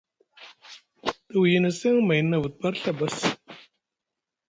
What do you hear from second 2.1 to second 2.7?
nʼavut